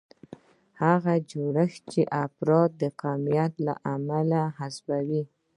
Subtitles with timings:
[0.83, 5.23] هغه جوړښت چې افراد د قومیت له امله حذفوي.